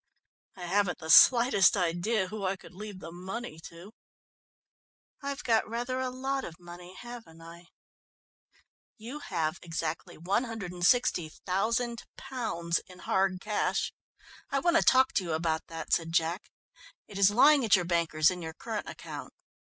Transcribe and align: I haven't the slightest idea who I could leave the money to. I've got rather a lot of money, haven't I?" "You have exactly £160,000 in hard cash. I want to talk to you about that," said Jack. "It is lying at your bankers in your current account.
I 0.57 0.65
haven't 0.65 0.97
the 0.97 1.11
slightest 1.11 1.77
idea 1.77 2.29
who 2.29 2.43
I 2.43 2.55
could 2.55 2.73
leave 2.73 2.97
the 3.01 3.11
money 3.11 3.59
to. 3.65 3.91
I've 5.21 5.43
got 5.43 5.69
rather 5.69 5.99
a 5.99 6.09
lot 6.09 6.43
of 6.43 6.59
money, 6.59 6.95
haven't 6.95 7.39
I?" 7.39 7.67
"You 8.97 9.19
have 9.19 9.59
exactly 9.61 10.17
£160,000 10.17 12.79
in 12.87 12.97
hard 12.97 13.41
cash. 13.41 13.93
I 14.49 14.57
want 14.57 14.75
to 14.77 14.81
talk 14.83 15.13
to 15.13 15.23
you 15.23 15.33
about 15.33 15.67
that," 15.67 15.93
said 15.93 16.11
Jack. 16.11 16.49
"It 17.07 17.19
is 17.19 17.29
lying 17.29 17.63
at 17.63 17.75
your 17.75 17.85
bankers 17.85 18.31
in 18.31 18.41
your 18.41 18.53
current 18.53 18.89
account. 18.89 19.33